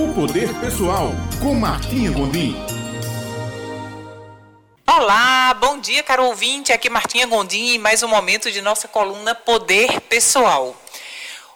[0.00, 1.10] O Poder Pessoal,
[1.42, 2.56] com Martinha Gondim.
[4.86, 6.72] Olá, bom dia, caro ouvinte.
[6.72, 10.74] Aqui Martinha Gondim e mais um momento de nossa coluna Poder Pessoal.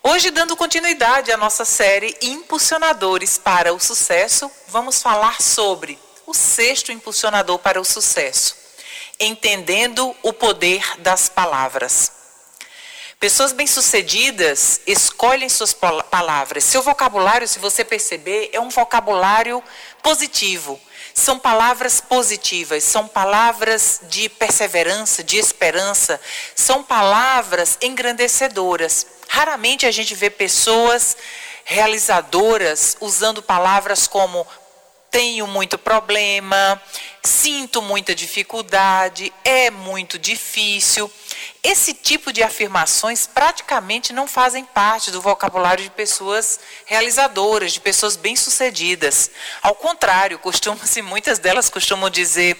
[0.02, 6.92] Hoje, dando continuidade à nossa série Impulsionadores para o Sucesso, vamos falar sobre o sexto
[6.92, 8.54] impulsionador para o sucesso,
[9.18, 12.23] entendendo o poder das palavras.
[13.24, 16.62] Pessoas bem-sucedidas escolhem suas palavras.
[16.62, 19.64] Seu vocabulário, se você perceber, é um vocabulário
[20.02, 20.78] positivo.
[21.14, 26.20] São palavras positivas, são palavras de perseverança, de esperança,
[26.54, 29.06] são palavras engrandecedoras.
[29.26, 31.16] Raramente a gente vê pessoas
[31.64, 34.46] realizadoras usando palavras como
[35.10, 36.78] tenho muito problema,
[37.22, 41.10] sinto muita dificuldade, é muito difícil.
[41.62, 48.16] Esse tipo de afirmações praticamente não fazem parte do vocabulário de pessoas realizadoras, de pessoas
[48.16, 49.30] bem-sucedidas.
[49.62, 52.56] Ao contrário, costuma-se, muitas delas costumam dizer: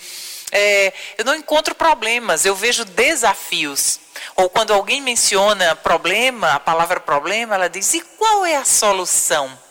[0.50, 4.00] é, eu não encontro problemas, eu vejo desafios.
[4.36, 9.63] Ou quando alguém menciona problema, a palavra problema, ela diz: e qual é a solução?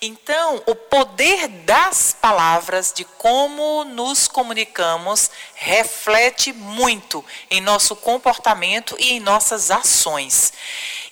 [0.00, 9.12] Então, o poder das palavras, de como nos comunicamos, reflete muito em nosso comportamento e
[9.12, 10.52] em nossas ações.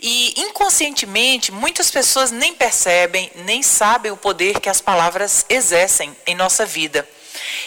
[0.00, 6.34] E inconscientemente, muitas pessoas nem percebem, nem sabem o poder que as palavras exercem em
[6.34, 7.08] nossa vida.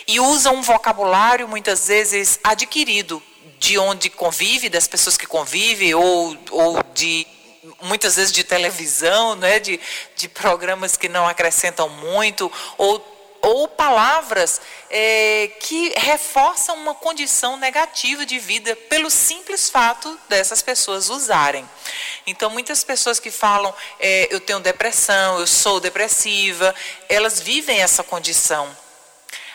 [0.08, 3.22] E usam um vocabulário muitas vezes adquirido
[3.60, 7.28] de onde convive, das pessoas que convivem, ou, ou de
[7.82, 9.80] muitas vezes de televisão, né, de,
[10.16, 18.26] de programas que não acrescentam muito, ou, ou palavras é, que reforçam uma condição negativa
[18.26, 21.68] de vida pelo simples fato dessas pessoas usarem.
[22.26, 26.74] Então, muitas pessoas que falam, é, eu tenho depressão, eu sou depressiva,
[27.10, 28.76] elas vivem essa condição.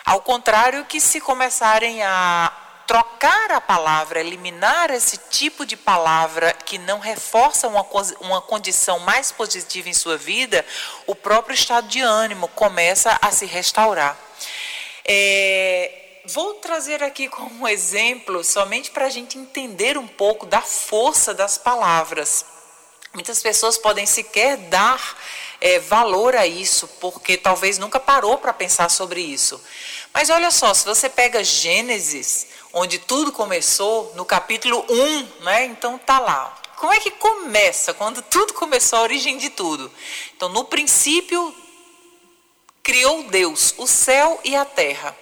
[0.04, 6.78] Ao contrário que se começarem a trocar a palavra, eliminar esse tipo de palavra que
[6.78, 7.84] não reforça uma,
[8.20, 10.64] uma condição mais positiva em sua vida,
[11.06, 14.16] o próprio estado de ânimo começa a se restaurar.
[15.04, 21.34] É, vou trazer aqui como exemplo, somente para a gente entender um pouco da força
[21.34, 22.55] das palavras.
[23.16, 25.16] Muitas pessoas podem sequer dar
[25.58, 29.58] é, valor a isso, porque talvez nunca parou para pensar sobre isso.
[30.12, 35.64] Mas olha só, se você pega Gênesis, onde tudo começou, no capítulo 1, né?
[35.64, 36.54] Então tá lá.
[36.76, 37.94] Como é que começa?
[37.94, 39.90] Quando tudo começou, a origem de tudo.
[40.36, 41.54] Então, no princípio,
[42.82, 45.16] criou Deus o céu e a terra.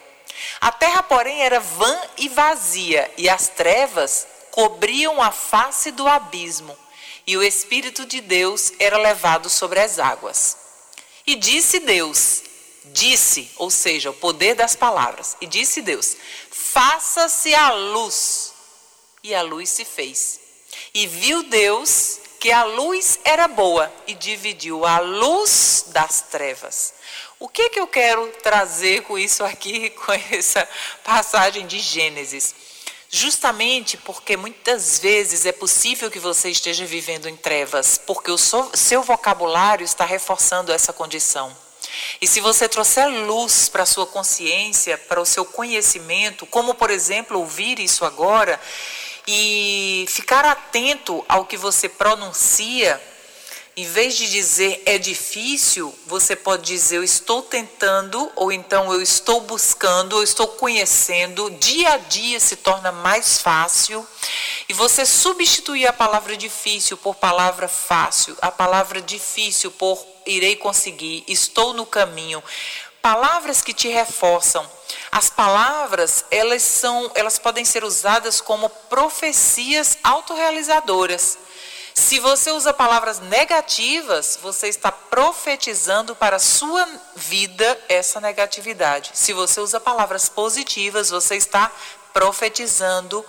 [0.60, 6.76] A terra, porém, era vã e vazia, e as trevas cobriam a face do abismo,
[7.26, 10.56] e o Espírito de Deus era levado sobre as águas.
[11.26, 12.42] E disse Deus:
[12.86, 15.36] Disse, ou seja, o poder das palavras.
[15.40, 16.16] E disse Deus:
[16.50, 18.52] Faça-se a luz.
[19.22, 20.40] E a luz se fez.
[20.92, 26.92] E viu Deus que a luz era boa e dividiu a luz das trevas.
[27.38, 30.68] O que, que eu quero trazer com isso aqui, com essa
[31.02, 32.54] passagem de Gênesis?
[33.16, 39.04] Justamente porque muitas vezes é possível que você esteja vivendo em trevas, porque o seu
[39.04, 41.56] vocabulário está reforçando essa condição.
[42.20, 46.90] E se você trouxer luz para a sua consciência, para o seu conhecimento, como por
[46.90, 48.60] exemplo ouvir isso agora
[49.28, 53.00] e ficar atento ao que você pronuncia,
[53.76, 59.02] em vez de dizer é difícil, você pode dizer eu estou tentando, ou então eu
[59.02, 64.06] estou buscando, eu estou conhecendo, dia a dia se torna mais fácil.
[64.68, 71.24] E você substituir a palavra difícil por palavra fácil, a palavra difícil por irei conseguir,
[71.26, 72.42] estou no caminho.
[73.02, 74.66] Palavras que te reforçam.
[75.12, 81.38] As palavras, elas são, elas podem ser usadas como profecias autorrealizadoras.
[81.94, 89.12] Se você usa palavras negativas, você está profetizando para a sua vida essa negatividade.
[89.14, 91.70] Se você usa palavras positivas, você está
[92.12, 93.24] profetizando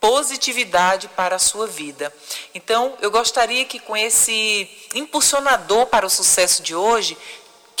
[0.00, 2.14] positividade para a sua vida.
[2.54, 7.18] Então, eu gostaria que com esse impulsionador para o sucesso de hoje,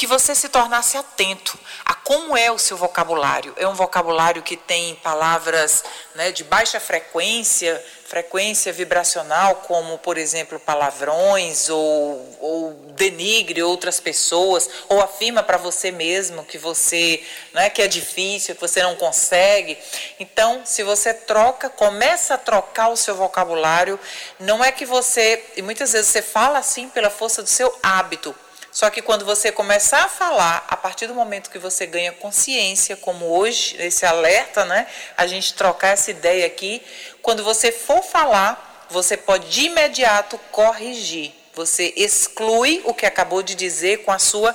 [0.00, 3.52] que você se tornasse atento a como é o seu vocabulário.
[3.56, 10.58] É um vocabulário que tem palavras né, de baixa frequência, frequência vibracional, como, por exemplo,
[10.58, 17.22] palavrões, ou, ou denigre outras pessoas, ou afirma para você mesmo que você
[17.54, 19.78] né, que é difícil, que você não consegue.
[20.18, 23.96] Então, se você troca, começa a trocar o seu vocabulário,
[24.40, 28.34] não é que você, e muitas vezes você fala assim pela força do seu hábito,
[28.72, 32.96] Só que quando você começar a falar, a partir do momento que você ganha consciência,
[32.96, 34.86] como hoje, esse alerta, né?
[35.16, 36.82] A gente trocar essa ideia aqui,
[37.20, 41.32] quando você for falar, você pode de imediato corrigir.
[41.54, 44.54] Você exclui o que acabou de dizer com a sua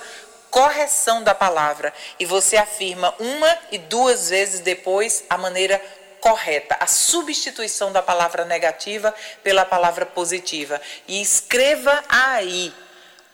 [0.50, 5.82] correção da palavra e você afirma uma e duas vezes depois a maneira
[6.22, 9.14] correta, a substituição da palavra negativa
[9.44, 10.82] pela palavra positiva.
[11.08, 12.74] E escreva aí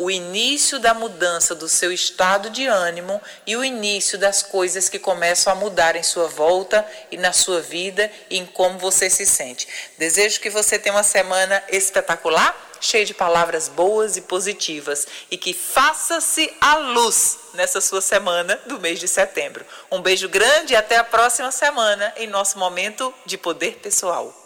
[0.01, 4.97] o início da mudança do seu estado de ânimo e o início das coisas que
[4.97, 9.25] começam a mudar em sua volta e na sua vida e em como você se
[9.27, 9.67] sente.
[9.99, 15.53] Desejo que você tenha uma semana espetacular, cheia de palavras boas e positivas e que
[15.53, 19.63] faça-se a luz nessa sua semana do mês de setembro.
[19.91, 24.40] Um beijo grande e até a próxima semana em nosso momento de poder pessoal.